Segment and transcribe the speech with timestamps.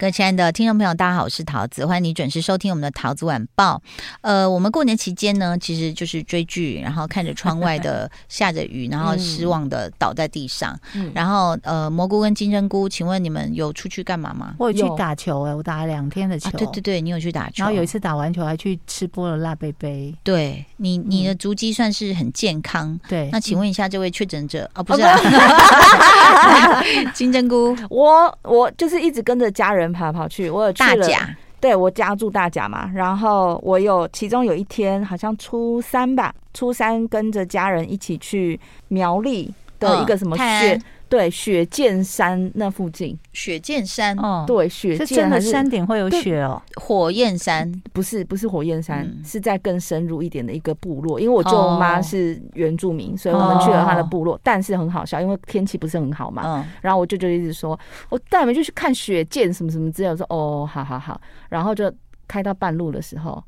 [0.00, 3.82] 各位亲爱的听众朋友，大家好，我是桃子，欢迎你准时收听我们的桃子晚报。
[4.22, 10.74] 呃，我们过年期间呢，其实就是追剧，然后看着窗外的 下着雨，然后失望的倒在地上。
[10.94, 14.54] 嗯、然后呃，蘑菇跟金针菇，请问你们有出去干嘛吗？
[14.58, 16.48] 我有去打球哎、欸，我打了两天的球。
[16.48, 17.56] 啊、对对对，你有去打球。
[17.58, 20.14] 然后有一次打完球还去吃播了辣杯杯。
[20.24, 22.98] 对你，你的足迹算是很健康。
[23.06, 26.82] 对、嗯，那请问一下这位确诊者、嗯、哦，不是、啊，
[27.12, 29.89] 金针菇，我我就是一直跟着家人。
[29.92, 40.74] 跑跑去，我有去了大甲，对，我家住大甲嘛，然后我有其中有一天好像初三吧，初三跟着家人一起去苗栗的一个什么穴。
[40.74, 46.62] 嗯对，雪见山那附近，雪见山哦，对，雪见是真的山顶会有雪哦。
[46.76, 51.18] 火焰山不是不是火焰山，嗯、是在更深入一点的一个部落。
[51.18, 54.36] 因为我舅妈是原住民，哦、所以我们去了她的部落。
[54.36, 56.42] 哦、但是很好笑，因为天气不是很好嘛。
[56.46, 57.76] 嗯、然后我舅舅一直说，
[58.08, 60.08] 我带你们就去看雪见什么什么之类。
[60.08, 61.20] 我说哦，好好好。
[61.48, 61.92] 然后就
[62.28, 63.42] 开到半路的时候，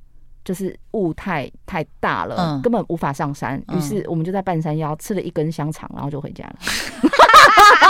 [0.45, 3.63] 就是雾太太大了，嗯、根本无法上山。
[3.73, 6.57] 于是我们就在半山腰吃了一根香肠，然后就回家了。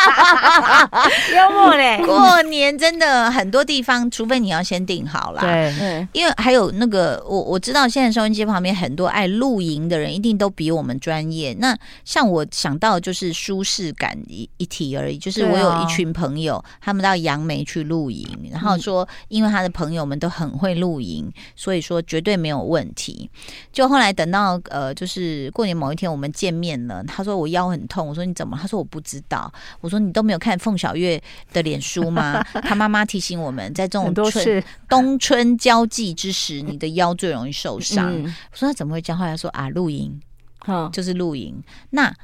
[1.36, 2.02] 幽默嘞！
[2.04, 5.40] 过年真的很多地方，除非你要先订好啦。
[5.40, 11.54] 对，因为还有那个，我我知道现在收音机旁边很多爱露营的人，一定都比我们专业。
[11.58, 23.30] 那像我想到就是舒适感一一体而已，就是我有一群朋友，他们到杨梅去露营，然后说因为他的朋友们都很会露营，所以说绝对没有问题。
[23.72, 28.58] 就后来等到呃，就是过年某一天我们见面了，他说我腰很痛，我说你怎么？
[28.60, 29.50] 他说我不知道。
[29.80, 32.42] 我说你都没有看凤小月的脸书吗？
[32.62, 38.10] 他妈妈提醒我们，在这种春冬春交际之时，你的腰最容易受伤。
[38.10, 39.18] 嗯、我说他怎么会这样？
[39.18, 40.18] 后来说啊，露营，
[40.66, 41.62] 嗯，就是露营。
[41.90, 42.14] 那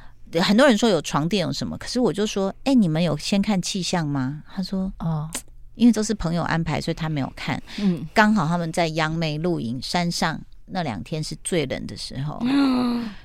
[0.40, 1.76] 很多人说有床垫有什么？
[1.76, 4.42] 可是我就说，哎、欸，你们有先看气象吗？
[4.54, 5.28] 他说哦，
[5.74, 7.62] 因为都是朋友安排，所以他没有看。
[7.78, 10.40] 嗯，刚好他们在杨梅露营山上。
[10.70, 12.40] 那两天是最冷的时候，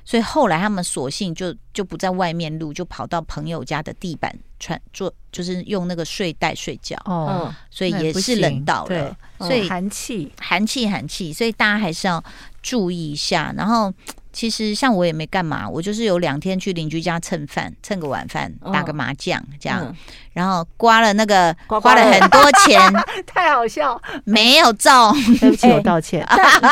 [0.05, 6.97] 所以后来他们索性就就不在外面录，就跑到朋友家的地板穿做，就是用那个睡袋睡觉。
[7.05, 12.23] 哦，所以也是冷到了，所以寒气，寒气，寒气，所以大家还是要
[12.61, 13.53] 注意一下。
[13.57, 13.93] 然后。
[14.33, 19.95] 其实像我也没干嘛，我就是有两天去邻居家蹭饭，蹭个晚饭，打个麻将这样，嗯、
[20.33, 22.81] 然后刮了那个花了很多钱，
[23.25, 24.91] 太好笑，没有中，
[25.39, 26.27] 对不起， 我道歉，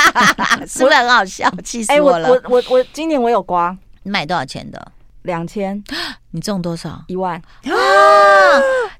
[0.67, 1.49] 是不是很好笑？
[1.63, 2.29] 气死我了！
[2.29, 4.91] 我我我今年我有刮，你买多少钱的？
[5.23, 5.83] 两千，
[6.31, 7.03] 你中多少？
[7.07, 7.71] 一万啊！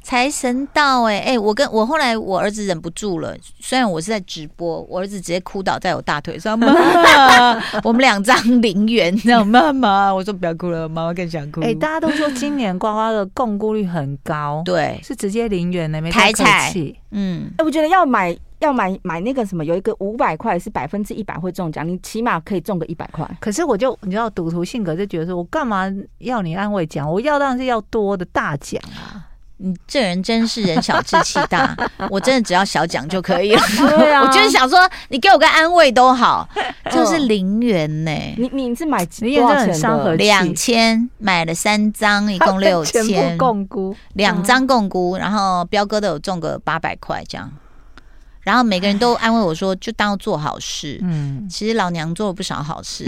[0.04, 9.62] 财神到哎、欸、哎、欸，我跟我后来我儿子忍不住了，虽然我是在直播，我儿子直接哭倒在我大腿上，妈妈， 我们两张零元，你知道吗？
[9.62, 11.62] 妈妈，我说不要哭了，妈妈更想哭。
[11.62, 16.98] 哎、欸，大家都说今年刮刮的共估率很高，对，是直接零元的，没太客气。
[17.12, 18.36] 嗯，哎、欸，我觉得要买。
[18.62, 23.30] 要买买那个什么，有一个五百块是百分之一百会中奖，你起码可以中个一百块。
[23.40, 27.12] 可是我就你知道赌徒性格，就觉得说我干嘛要你安慰奖？
[27.12, 29.28] 我要当然是要多的大奖啊！
[29.64, 31.78] 你这人真是人小志气大，
[32.10, 33.62] 我真的只要小奖就可以了。
[33.78, 34.80] 对啊，我就是想说，
[35.10, 36.50] 你给我个安慰都好，
[36.92, 38.34] 就是零元呢、欸。
[38.40, 40.16] 你你是买多少钱的？
[40.16, 43.04] 两千，买了三张，一共六千。
[43.04, 47.52] 全部摃龟，两张共估，然后彪哥都有中个八百块这样。
[48.51, 53.06] 然后每个人都安慰我说：“就当做好事。”嗯， 其实老娘做了不少好事，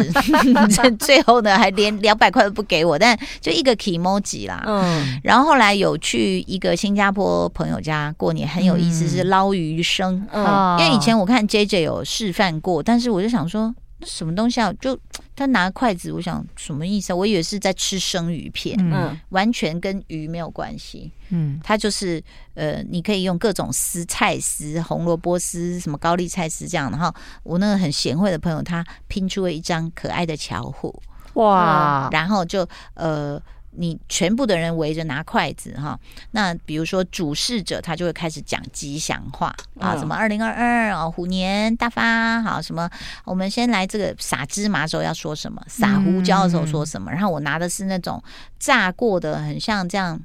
[0.97, 4.63] 最后呢还连两百块都不给我，但就一个 kimoji 啦。
[4.65, 10.25] 嗯，然后后来有去一个新加坡朋友家过年，很有意思，是捞鱼生。
[10.31, 13.75] 嗯，因为以前我看 JJ 有示范过，但是我就想说。
[14.05, 14.71] 什么东西啊？
[14.79, 14.97] 就
[15.35, 17.15] 他拿筷子，我想什么意思啊？
[17.15, 22.23] 我以为是在吃生鱼片，嗯，完全跟鱼没有关系，嗯，他就是
[22.53, 27.13] 呃，你可以用各种丝、菜丝、红萝卜丝、什么高丽菜丝这样，然后
[27.43, 31.01] 我那个很贤惠的朋友，他拼出了一张可爱的巧虎，
[31.33, 33.41] 哇，然后就呃。
[33.75, 35.99] 你全部的人围着拿筷子哈，
[36.31, 42.89] 那比如说主事者他就会开始讲吉祥话啊，什么二零二二哦，虎年大发好，什么
[43.25, 48.23] 我们先来这个撒芝麻的时候要说什么，撒胡椒的时候说什么，然后我拿的是那种
[48.59, 50.19] 炸过的，很像这样。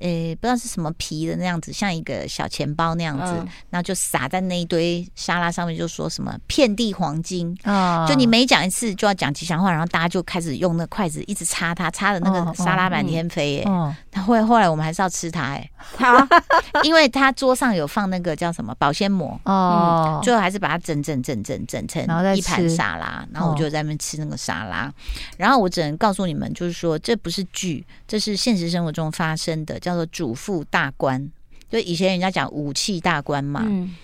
[0.00, 8.04] 诶、欸，不知道是什么皮的那样子，像一个小钱包那样子，嗯、然后就撒在那一堆沙拉上面，就说什么遍地黄金啊！
[8.04, 13.62] 哦、就你每讲一次就要讲吉祥话，然后大家就开始用那筷子一直插它，插的那个沙拉满天飞耶！
[13.66, 16.26] 哦哦、 他后来后来我们还是要吃它哎， 他
[16.84, 22.02] 因为他桌上有放那个叫什么保鲜膜哦，最后还是把它整整整整整成
[22.36, 24.92] 一盘沙拉，然后我就在那边吃那个沙拉，
[25.36, 31.30] 然后我只能告诉你们，就是说这不是剧，这是现实生活中发生的，叫做主妇大官，
[31.70, 33.62] 就以前人家讲武器大官嘛。
[33.64, 33.94] 嗯，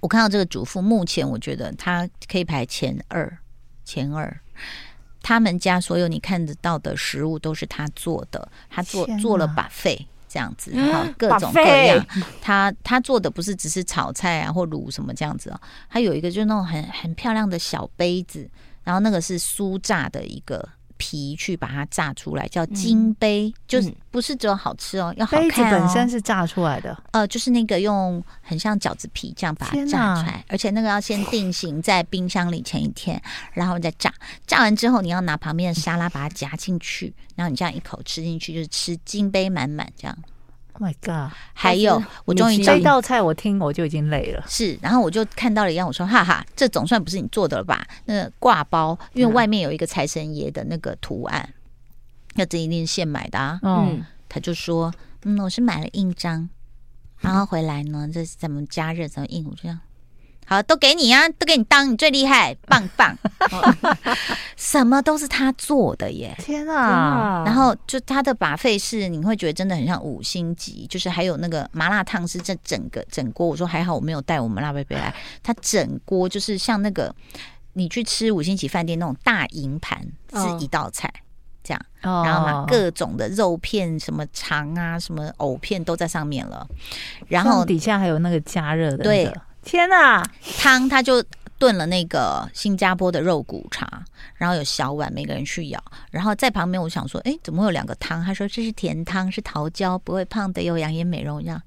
[0.00, 3.36] 我看到这个主妇，目前我觉得她可以排前二，
[3.84, 4.34] 前二。
[5.22, 12.06] 他们家所有你看得到的食物都是他做的，他做做了 buffet 这样子，哈，各种各样。
[12.40, 15.60] 他他做的不是只是炒菜啊或卤什么这样子哦，
[15.90, 18.48] 他有一个就是那种很很漂亮的小杯子，
[18.82, 20.66] 然后那个是酥炸的一个。
[20.96, 25.48] 皮去把它炸出来，叫金杯，嗯、就是不是只有好吃哦，要好看哦。
[25.48, 33.20] 杯子本身是炸出来的，呃，就是那个用很像饺子皮这样把它炸出来，而且那个要先定型在冰箱里前一天，
[33.52, 34.12] 然后再炸。
[34.46, 40.16] 炸完之后，你要拿旁边的沙拉把它夹进去，然后你这样一口吃进去，就是吃金杯满满这样。
[40.74, 41.32] Oh my god！
[41.52, 44.44] 还有，我终于这道菜我听我就已经累了。
[44.48, 47.86] 是，然后我就看到了一样，我说哈哈，这总算不是你做的了吧？
[48.06, 51.48] 那挂包，因为外面有一个财神爷的那个图案，
[52.34, 53.60] 那这一定是现买的啊。
[53.62, 54.92] 嗯，他就说，
[55.22, 56.48] 嗯，我是买了印章，
[57.20, 59.78] 然后回来呢，这是怎么加热怎么印，我就这样。
[60.46, 63.16] 好，都给你啊，都给你当，你最厉害，棒棒，
[64.56, 66.34] 什么都是他做的耶！
[66.38, 67.42] 天啊！
[67.46, 73.46] 然后就他的 buffet 是，你会觉得真的很像五星级，就是还有那个麻辣烫是这整个整锅。
[73.46, 77.14] 我说还好我没有带我们辣贝贝来，他整锅就是像那个
[77.72, 79.98] 你去吃五星级饭店那种大银盘
[80.34, 81.10] 是一道菜
[81.62, 86.66] 这样，然后嘛各种的肉片，什么肠啊，什么藕片都在上面了，
[87.28, 89.34] 然后底下还有那个加热的、那个，对。
[89.64, 90.22] 天呐，
[90.58, 91.24] 汤他就
[91.58, 94.02] 炖了那个新加坡的肉骨茶，
[94.36, 95.82] 然后有小碗，每个人去舀。
[96.10, 98.22] 然后在旁边，我想说，哎，怎么会有两个汤？
[98.22, 101.60] 他说这是甜汤，是桃胶，不会胖的又，养颜美容一样，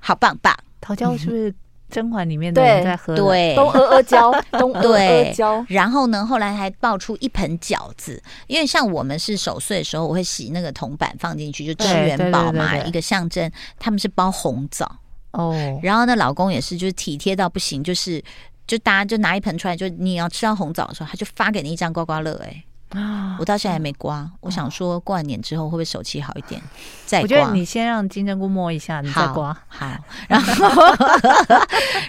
[0.00, 0.54] 好棒棒。
[0.80, 1.54] 桃胶是不是
[1.88, 3.14] 甄嬛里面的人在喝？
[3.16, 5.64] 对，东阿阿胶，东阿阿胶。
[5.68, 13.50] 然后呢，后来还爆出一盆饺子，因为像我们是守岁的时候，我会洗那个铜板放进去，就吃元宝嘛，一个象征。
[13.78, 14.98] 他们是包红枣。
[15.32, 15.80] 哦，oh.
[15.84, 18.22] 然后那老公也是，就是体贴到不行，就是
[18.66, 24.28] 就大家就拿一盆出来，就你要吃到红枣的时候，他就发给你一张刮刮乐，哎，啊，我到现在还没刮，oh.
[24.42, 26.60] 我想说过完年之后会不会手气好一点
[27.06, 27.22] 再刮？
[27.22, 29.98] 我觉得你先让金针菇摸一下，你再刮，好，好，
[30.28, 30.96] 然后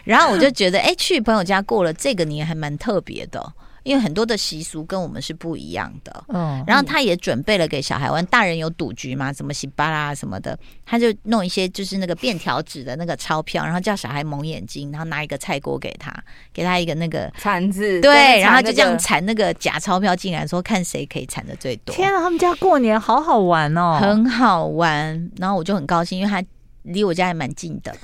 [0.03, 3.53] 然后我就觉得，哎，去朋友家过了这个年还蛮特别的。
[3.83, 16.13] 因为很多的习俗跟我们是不一样的，嗯，然后他也准备了给小孩玩，大人有赌局嘛，什么西巴啦什么的，他就弄一些就是那个便条纸的那个钞票，然后叫小孩蒙眼睛，然后拿一个菜锅给他，
[16.53, 21.95] 给他一个那个铲子，对，然后就这样铲那个假钞票进来，说看谁可以铲的最多。
[21.95, 26.43] 天啊，他们家过年好好玩哦，很好玩，然后我就很高兴，因为他。
[26.83, 27.95] 离我家还蛮近的，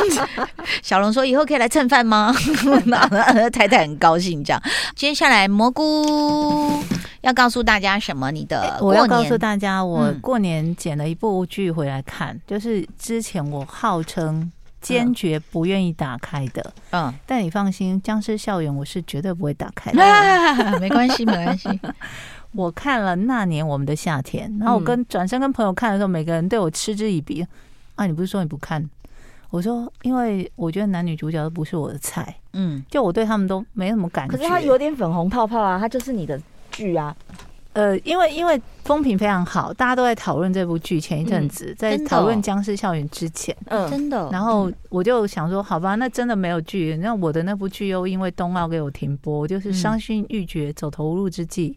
[0.82, 2.32] 小龙说：“以后可以来蹭饭吗？”
[3.52, 4.44] 太太很高兴。
[4.44, 4.62] 这样，
[4.94, 6.82] 接下来蘑菇
[7.22, 8.30] 要告诉大家什么？
[8.30, 14.50] 你的我要告诉大家，我过年捡了一部剧回来看，嗯、就是之前我号称
[14.80, 16.72] 坚决不愿意打开的。
[16.90, 20.02] 嗯，但你放心，《僵尸校园》我是绝对不会打开的。
[20.04, 21.68] 啊、没关系，没关系。
[22.52, 27.46] 我看了那年我们的夏天，然后我跟转身跟朋友看的时候，每个人对我嗤之以鼻。
[28.02, 28.88] 啊，你不是说你不看？
[29.50, 34.36] 我说，因为我觉得男女主角都不是我的菜，嗯，就我对他们都没什么感觉。
[34.36, 36.40] 可是他有点粉红泡泡啊，他就是你的
[36.70, 37.14] 剧啊。
[37.74, 41.00] 呃，因为因为风评非常好，大家都在讨论这部剧。
[41.00, 44.28] 前一阵子、嗯、在讨论《僵尸校园》之前，嗯，真的。
[44.30, 46.96] 然后我就想说，好吧，那真的没有剧。
[46.96, 51.76] 那我的那部剧又因为冬奥给我停播，就是伤心欲绝、走投无路之际，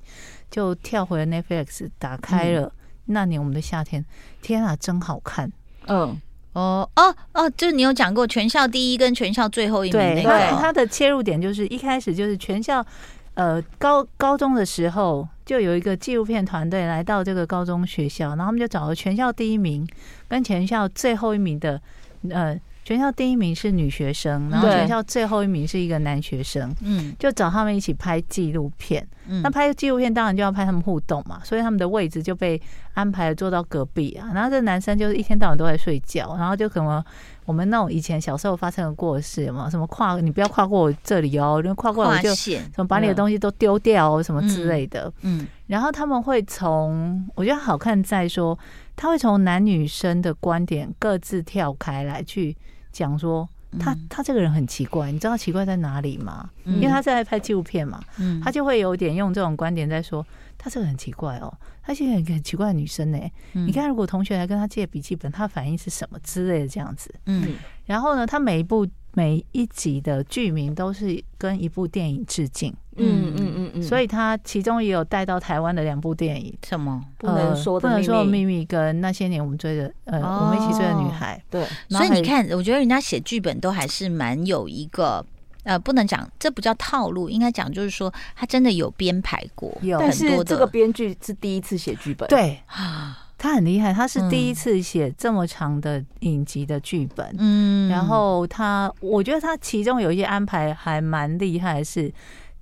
[0.52, 2.72] 就跳回了 Netflix，打开了、嗯、
[3.06, 4.06] 那年我们的夏天。
[4.42, 5.52] 天啊，真好看！
[5.88, 6.20] 嗯，
[6.54, 12.86] 哦哦哦，就是你有讲过全校第一跟全校最后一名那个，对，他的切入点就是一开始就是全校，
[13.34, 19.88] 呃，高高中的时候就有一个纪录片团队来到这个高中学校，然后他们就找了全校第一名
[20.28, 21.82] 跟全校最后一名的，
[22.30, 22.60] 呃。
[22.86, 29.06] 全校第一名是女学生，然后全校最后一名是一个男学生，嗯，就找他们一起拍纪录片。
[29.28, 32.62] 嗯，那拍纪录片当然就要拍他们互动嘛，所以他们的位置就被
[32.94, 34.30] 安排坐到隔壁啊。
[34.36, 37.04] 然后这男生就是一天到晚都在睡觉，然后就可能
[37.46, 45.12] 我们那种以前小时候发生的过的事嘛，什么跨你不要跨过我这里哦，因为跨过来我就什么把你的东西都丢掉哦，什么之类的。
[45.22, 48.56] 嗯，然后他们会从我觉得好看在说，
[48.96, 52.56] 他会从男女生的观点各自跳开来去。
[52.96, 53.48] 讲说
[53.78, 56.50] 他他这个人很奇怪，你知道奇怪在哪里吗？
[56.64, 58.02] 因为他在拍纪录片嘛，
[58.42, 60.26] 他就会有点用这种观点在说
[60.58, 63.20] 他这个很奇怪哦，他是一个很奇怪的女生呢。
[63.52, 67.14] 嗯、你看，如果同学来跟他借笔记本，他反应是什么之类的这样子。
[67.26, 72.72] 嗯，然后呢，他每一部每一集的剧名都是跟一部电影致敬。
[72.98, 81.42] 嗯嗯嗯嗯，所以他其中也有带到台湾的两部电影，什么不能说的秘密、呃、不能说的秘密跟那些年我们追的呃、哦、我们一起追的女孩。
[81.50, 85.26] 对，所以你看，我觉得人家写剧本都还是蛮有一个。
[85.64, 90.28] 呃，不能讲，这不叫套路，应该讲就是说，他真的有编排过，有很多的。
[90.30, 102.12] 但是这个编剧是第一次写剧本，对啊，他很厉害，他是第一次写这么长的影集的剧本，嗯，然后他，我觉得他其中有一些安排还蛮厉害，是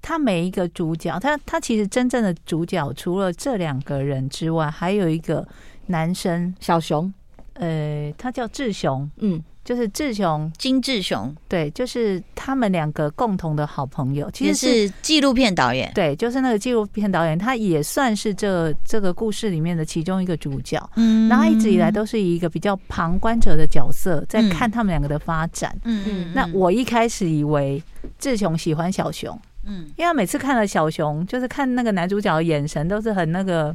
[0.02, 5.48] 他每一个主角，他他其实真正的主角除了这两个人之外，还有一个
[5.88, 7.14] 男生小熊，
[7.54, 9.44] 呃，他叫志雄，嗯。
[9.64, 26.04] 就是志雄，金志雄，对，就是他们两个共同的好朋友，其实是纪录片导演，对，就是那个纪录片导演，他也算是这这个故事里面的其中一个主角，嗯，然后他一直以来都是以一个比较旁观者的角色在看他们两个的发展，嗯。
[26.08, 27.82] 嗯，那我一开始以为
[28.20, 33.74] 志雄喜欢小熊，嗯，因为他每次看了小熊，就是看那个男主角的眼神都是很那个，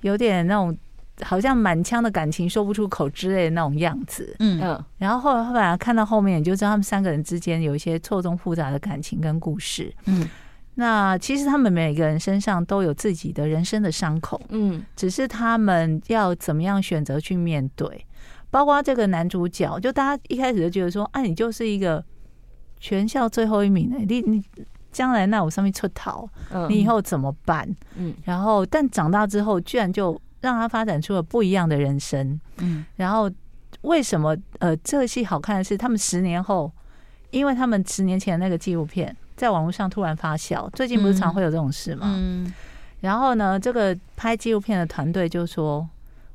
[0.00, 0.74] 有点那种。
[1.22, 4.60] 好像满腔的感情说不出口之类的那种样子，嗯。
[4.62, 10.28] 嗯，然后后来后来看到后面，你就知道他们三个人之间有一些错综复杂的感情跟故事，嗯，
[10.74, 18.06] 那其实他们每个人身上都有自己的人生的伤口，嗯，只是他们要怎么样选择去面对，
[18.50, 22.04] 包括这个男主角，就大家一开始就觉得说，啊，你就是一个
[22.78, 24.44] 全校最后一名的，你你
[24.92, 26.28] 将来那我上面出逃，
[26.68, 27.68] 你以后怎么办？
[27.96, 30.20] 嗯，然后但长大之后，居然就。
[30.40, 33.30] 让他发展出了不一样的人生，嗯，然后
[33.82, 36.70] 为什么呃这个戏好看的是他们十年后，
[37.30, 42.06] 因为他们十年前的那个纪录片在网络上突然发酵，最近不是常会有这种事吗？
[42.16, 42.52] 嗯，
[43.00, 45.88] 然后呢，这个拍纪录片的团队就说，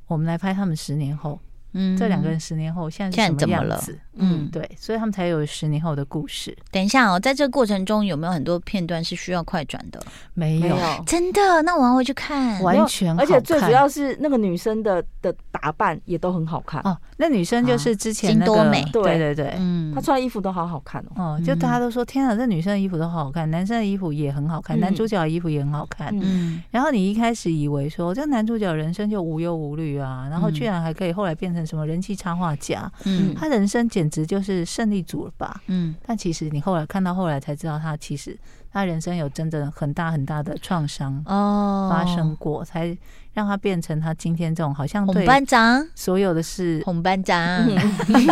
[0.07, 1.39] 我们来拍他们十年后。
[1.73, 3.97] 嗯，这两个人十年后现在是什么样子？
[4.15, 6.55] 嗯，对，所以他们才有十年后的故事。
[6.71, 9.99] 等一下哦，在这个过程中有没有很多片段是需要快转的？
[10.35, 11.61] 没有，真的？
[11.63, 13.17] 那我要回去看，完全。
[13.17, 16.95] 而且最主要是那个女生的的打扮也都很好看哦。
[17.17, 21.23] 那女生就是之前那个，多美，对对对，嗯，她穿的衣服都好好看哦。
[21.23, 26.09] 哦，就大家都说天啊，这女生的衣服都好好看，男生的衣服也很好看，男主角的衣服也很好看。
[26.21, 32.55] 嗯，然后你一开始以为说这男主角人生就无忧无虑啊，然后居然还可以后来变成什么人气插画。
[32.63, 38.37] 家，嗯，他人生简直就是胜利组了吧，嗯，但其实你后来看到后来才知道，他其实
[38.71, 41.89] 他人生有真的很大很大的创伤哦。
[41.91, 42.95] 发生过，哦、才
[43.33, 45.85] 让他变成他今天这种好像对班长？
[45.95, 47.67] 所有的事，红班长。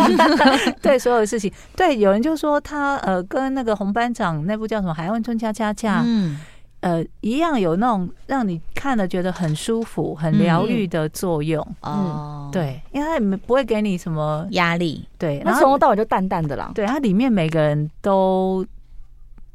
[0.80, 6.38] 对所有的事情，对有人就说他呃跟那个红班长那部叫什么《海岸村恰恰恰》嗯。
[6.82, 12.50] 呃，一样有那种让你看了觉得很舒服、很疗愈的作用哦。
[12.52, 15.06] 对，因为它也不会给你什么压力。
[15.16, 16.72] 对，那从头到尾就淡淡的啦。
[16.74, 18.66] 对，它里面每个人都，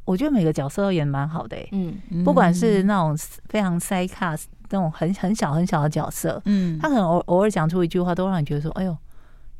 [0.06, 1.56] 我觉得每个角色都演蛮好的。
[1.72, 1.94] 嗯，
[2.24, 3.14] 不管是那种
[3.50, 4.34] 非常塞卡
[4.70, 8.96] 那种很很小很小的角色，嗯，他可能偶偶尔讲出一句话，都让你觉得说：“哎呦，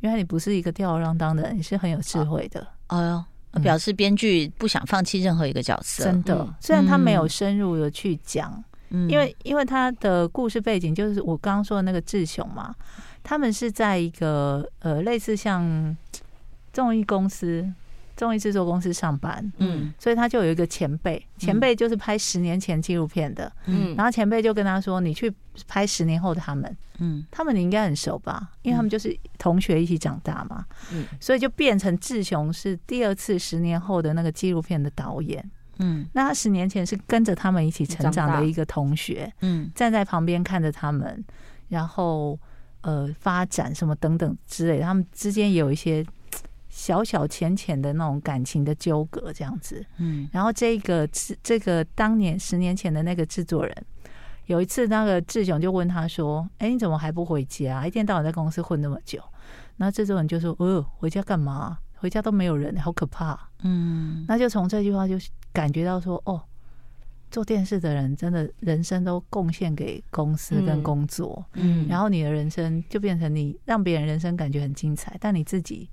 [0.00, 3.22] 原来你不是一个吊儿郎当的人，你是很有智慧的。”哎呦。
[3.62, 6.54] 表示编剧不想放弃任何一个角色，真的。
[6.60, 12.74] 虽然他没有深入的去讲，嗯，因为因为他的故事背景就是我刚刚说的那个志雄嘛，
[13.22, 15.96] 他们是在一个呃类似像
[16.72, 17.68] 综艺公司。
[18.18, 25.32] 综艺制作公司上班，嗯，所以他就有一个前辈，前辈就是拍十年前纪录片的，嗯，然后前辈就跟他说：“你去
[25.68, 28.50] 拍十年后的他们，嗯，他们你应该很熟吧？
[28.62, 35.48] 因为他们就是同学一起长大嘛，嗯，所以就变成志雄是第二次十年后的那个纪录片的导演，
[35.78, 41.24] 嗯，那他十年前是跟着他们一起成长的一个同学，嗯，站在旁边看着他们，
[41.68, 42.36] 然后
[42.80, 46.04] 呃发展什么等等之类的，他们之间也有一些。”
[46.68, 49.84] 小小浅浅的那种感情的纠葛，这样子。
[49.96, 51.08] 嗯，然后这个
[51.42, 53.74] 这个当年十年前的那个制作人，
[54.46, 57.86] 有一次那个志雄就问他说：“哎，你怎么还不回家？
[57.86, 59.22] 一天到晚在公司混那么久。”
[59.78, 61.78] 然后制作人就说：“哦，回家干嘛？
[61.94, 65.16] 回家都没有人，好可怕。”嗯，那就从这句话就
[65.52, 66.42] 感觉到说：“哦，
[67.30, 71.44] 做电视的人真的人生都贡献给公司跟工作。
[71.54, 75.88] 嗯，然后你的人生就变成你让别人人生感觉很精彩，但你自己。”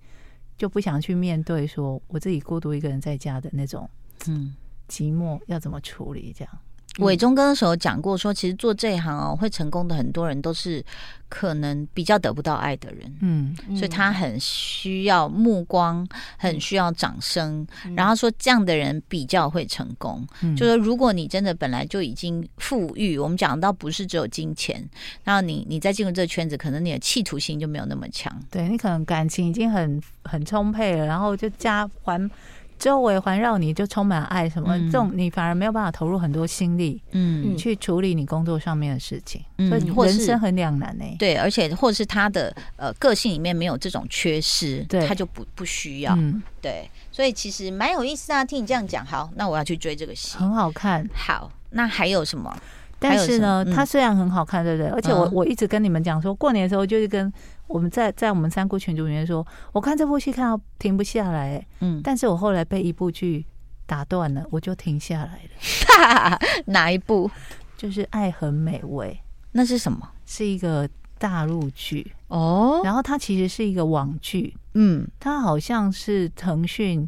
[0.57, 3.89] 就不想去面对说我自己孤独一个人在家的那种，
[4.27, 4.55] 嗯，
[4.87, 6.33] 寂寞要怎么处理？
[6.35, 6.57] 这样
[6.99, 10.83] 伟忠哥的时候讲过，说其实做这一行哦，会成功的很多人都是
[11.27, 20.25] 可能比较得不到爱的人，嗯，所以他很需要目光，很需要掌声，然后说这样的人比较会成功。
[20.55, 24.81] 就说如果你真的本来就已经富裕，我们讲到不是只有金钱，
[25.23, 32.31] 然后你你再进入这个圈子，可能你的企图心就没有那么强，对，你可能感情已经很很充沛了，然后就加还。
[32.77, 41.05] 周围环绕你就充满爱，什么这种你反而没有办法投入很多心力，嗯，去处理你工作上面的事情，所以人生很两难呢。
[41.17, 46.17] 对，而且或是他的呃个性里面没有这种缺失，对，他就不不需要，
[46.61, 48.43] 对，所以其实蛮有意思啊。
[48.43, 51.07] 听你这样讲，好，那我要去追这个戏，很好看。
[51.13, 52.55] 好，那还有什么？
[52.99, 54.89] 但是呢，它虽然很好看，对不对？
[54.91, 57.31] 而且我我一直跟你们讲说，过年的时候就是跟。
[57.67, 63.45] 我们在在我们三姑群组里面说，我看这部戏看到停不下来，嗯，但是我后来被一部剧
[63.85, 66.39] 打断了，我就停下来了。
[66.67, 67.29] 哪一部？
[67.77, 69.19] 就是《爱很美味》，
[69.51, 70.09] 那是什么？
[70.25, 72.81] 是一个大陆剧哦。
[72.83, 77.07] 然后它其实是一个网剧，嗯，它好像是腾讯，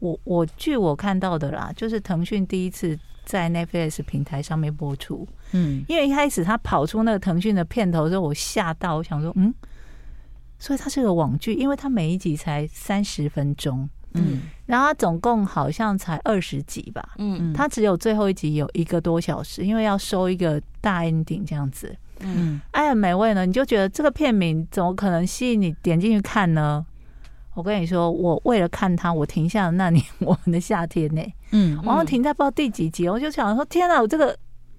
[0.00, 9.54] 我我据我看到的啦，就是腾讯第一次在 Netflix 平台上面播出，嗯，因为一开始他跑出那个腾讯的片头的时候，我吓到，我想说，嗯。
[10.58, 26.84] 所以它是个网剧，因为它每一集才三十分钟，嗯，然后它总共好像才二十集吧，嗯，它只有最后一集有一个多小时，因为要收一个大 ending 这样子，嗯，爱很美味呢，你就觉得这个片名怎么可能吸引你点进去看呢？
[27.54, 31.22] 我跟你说，我为了看它，我停下了那年 我们的夏天呢，
[31.52, 34.36] 嗯，然后停在不知道第几集，我就想说，天哪，我这个。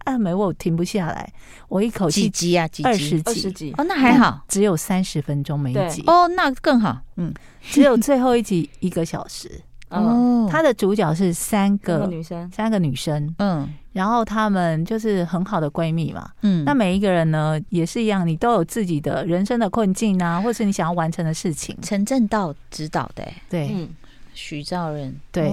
[0.10, 1.32] 爱很美味，我停不下来，
[1.68, 2.68] 我一口气几集啊？
[2.68, 2.90] 几集？
[2.90, 3.24] 二十集？
[3.26, 3.74] 二十集？
[3.78, 6.04] 哦，那还好，只有三十分钟每一集。
[6.08, 7.00] 哦，那更好。
[7.18, 9.50] 嗯，只有最后一集一个小时。
[9.90, 13.34] 哦，他的主角是三个女生，三个女生。
[13.40, 16.30] 嗯，然后她们就是很好的闺蜜嘛。
[16.42, 21.76] 嗯，那每一个人呢也是一样，你都有自己的人生的困境啊，或是你想要完成的事情。
[21.82, 23.88] 陈正道指导的，对，
[24.36, 25.52] 许兆仁，对，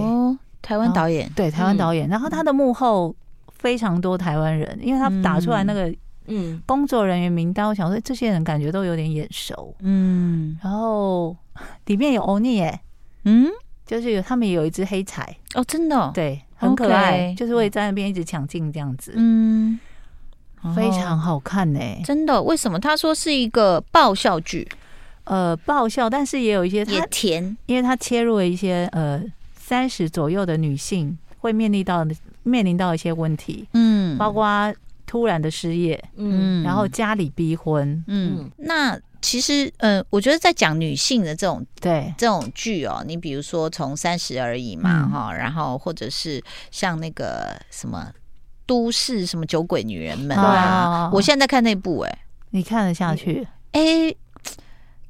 [0.61, 2.07] 台湾导演，对，台湾导演。
[2.07, 3.15] 然后他的幕后。
[3.59, 5.93] 非常多台湾人，因为他打出来那个
[6.27, 6.61] 嗯。
[6.65, 11.35] 工作人员名单，我想说这些人感觉都有点眼熟，嗯，然后
[11.85, 12.79] 里面有欧尼耶，
[13.23, 13.47] 嗯，
[13.85, 19.79] 就是有他们有一只黑柴哦，真的，对，很可爱，就是会在那边一直抢镜这样子，嗯，
[20.75, 22.43] 非常好看呢，真的。
[22.43, 24.67] 为什么他说是一个爆笑剧？
[25.23, 29.23] 呃，爆笑，但是也有一些也甜，因为他切入了一些呃
[29.55, 32.13] 三十左右的女性会面临到的。
[32.47, 34.73] 面临到一些问题，嗯，包括
[35.05, 42.13] 突然的失业，嗯，然后家里逼婚，嗯，那其实，嗯，我觉得在讲女性的这种对。
[42.17, 48.11] 这种剧哦，你比如说从三十而已嘛，哈、嗯，然后或者是像那个什么
[48.65, 52.19] 都市什么酒鬼女人们，对啊，我现在在看那部，哎，
[52.51, 53.47] 你看得下去？
[53.71, 54.13] 哎，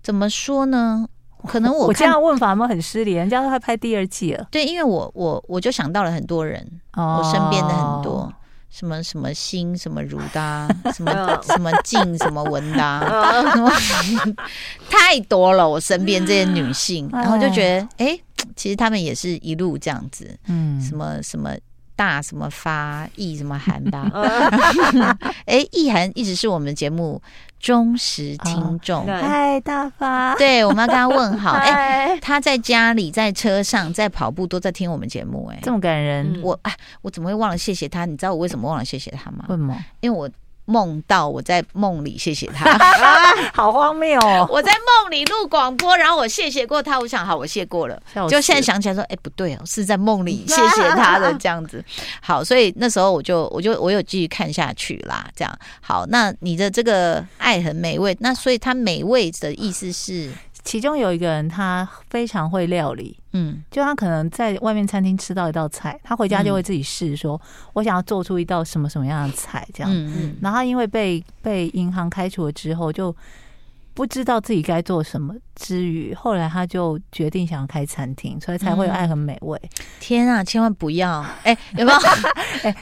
[0.01, 1.07] 怎么说呢？
[1.47, 3.13] 可能我我这样问法有没有很失礼？
[3.13, 4.45] 人家都快拍第二季了。
[4.51, 8.31] 对，因为我我我就想到了很多人，我身边的很多
[8.69, 11.11] 什么什么心什么如的，什么
[11.43, 13.63] 什么静什么文的，
[14.89, 15.67] 太多了。
[15.67, 18.19] 我身边这些女性，然后就觉得，哎，
[18.55, 21.51] 其实她们也是一路这样子，嗯，什么什么。
[21.97, 24.09] 大什么发意什么涵吧？
[25.45, 27.21] 哎，意涵一直是我们节目
[27.59, 29.05] 忠实听众。
[29.05, 31.53] 嗨，大发，对，我们要跟他问好。
[31.53, 35.49] 哎，他在家里、在车上、在跑步，都在听我们节目。
[35.51, 38.05] 哎，这么感人，我哎，我怎么会忘了谢谢他？
[38.05, 39.45] 你知道我为什么忘了谢谢他吗？
[39.49, 39.75] 为什么？
[39.99, 40.29] 因为我。
[40.67, 42.77] 梦到我在梦里谢谢他，
[43.55, 44.45] 好荒谬哦！
[44.51, 47.97] 我在梦里录广播，然后我谢谢过他，我想好我谢过了，
[48.29, 51.83] 就现在想起来说，哎，不对哦，是在梦里谢谢他的这样子。
[52.21, 55.25] 好，所以那时候我就我就我有继续看下去啦。
[55.35, 60.29] 这样好，那你的这个爱很美味，那所以它美味的意思是。
[60.67, 67.39] 其中有一个人，他非常会料理，嗯，就他可能在外面餐厅吃到一道菜，他回家就会自己试，说
[67.71, 73.15] 我想要做出一道什么什么样的菜，这样，嗯嗯，然后他因为被被银行开除了之后，就。
[73.97, 79.59] 不知道自己该做什么之余，后来他就决定想要开餐厅，所以才会有爱很美味。
[79.63, 81.21] 嗯、天啊，千万不要！
[81.41, 81.99] 哎、欸， 有没有？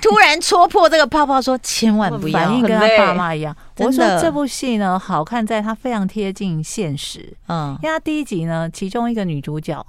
[0.02, 3.56] 突然戳破这个泡泡，说千万不要，反应跟他爸妈一样。
[3.78, 7.34] 我说这部戏呢，好看在它非常贴近现实。
[7.48, 9.82] 嗯，因为他第一集呢，其中一个女主角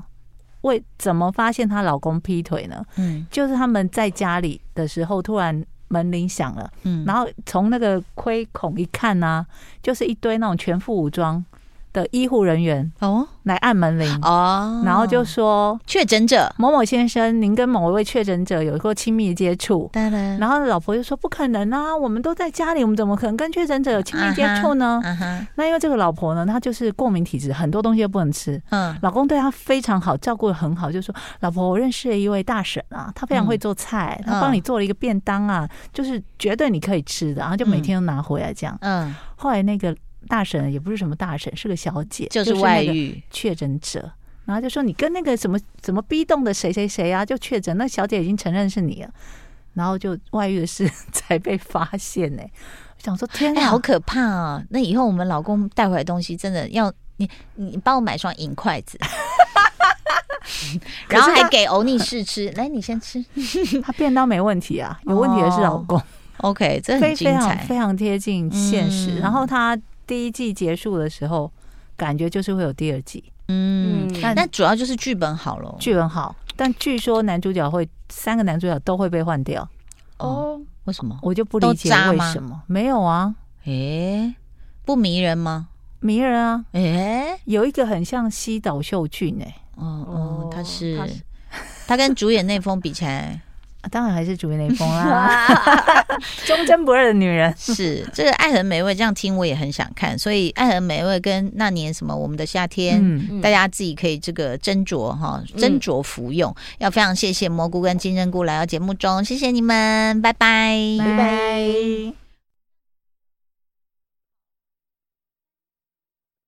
[0.61, 2.85] 为怎么发现她老公劈腿呢？
[2.99, 5.67] 嗯，就是他们在家里的时候突然。
[5.89, 9.47] 门铃响了，嗯，然后从那个窥孔一看呢、啊，
[9.83, 11.45] 就是一堆那种全副武装
[11.97, 19.91] 的医护人员哦来按门铃哦，然后就说确诊者某某先生，您跟某一位确诊者有过亲密接触。
[20.39, 25.01] 然后老婆就说不可能啊，我们都在家里，我们怎么可能跟确诊者有亲密接触呢？
[25.55, 28.61] 那因为这个老婆呢，她就是过敏体质，很多东西都不能吃。
[28.71, 38.77] 嗯，老公对她非常好，照顾的很好，就说老婆，我认识了一位大婶啊，她非常会做菜，她帮你做了一个便当啊，就是绝对你可以吃的，然后就每天都拿回来这样。
[38.81, 39.97] 嗯，后来那个。
[40.27, 44.11] 大婶也不是什么大婶，是个小姐，就是外遇确诊者，
[44.45, 49.11] 然后就说你跟那个什么怎么逼动的谁谁谁啊，就确诊，那小姐已经承认是你了，
[49.75, 52.51] 然后就外遇的事 才被发现呢、欸。
[52.97, 54.63] 我想说天啊、欸，好可怕啊！
[54.71, 58.99] 那以后我们老公带回来东西，真的要你你帮我买双银筷子，
[61.09, 63.23] 然后还给欧尼试吃，来你先吃，
[63.85, 65.99] 他便当没问题啊，有问题的是老公。
[65.99, 66.03] 哦、
[66.39, 69.17] OK，这很精彩，非常贴近现实。
[69.17, 69.79] 嗯、然后他。
[70.07, 71.51] 第一季结束的时候，
[71.97, 73.25] 感觉就是会有第二季。
[73.49, 76.35] 嗯，但那主要就是剧本好了，剧本好。
[76.57, 79.69] 但据说男主角会三个男主角都会被换掉。
[80.19, 81.19] 哦，为什么？
[81.23, 82.63] 我就不理解为什么。
[82.67, 83.35] 没有啊？
[83.65, 84.35] 诶，
[84.85, 85.69] 不迷人吗？
[86.01, 86.65] 迷人啊！
[86.73, 89.55] 诶，有一个很像西岛秀俊诶。
[89.77, 90.99] 哦哦，他是
[91.87, 93.41] 他跟主演那封比起来。
[93.89, 95.47] 当然还是主内风啦，
[96.47, 100.19] 忠贞不二的女人是这个《爱很美味》，这样听我也很想看。
[100.19, 106.51] 所以《爱很美味》跟那年什么《我们的夏天》，嗯，大家自己可以这个斟酌哈，斟酌服用。
[106.51, 112.26] 嗯、要非常谢谢蘑菇跟金针菇来到节目中，谢谢你们，拜拜，拜拜。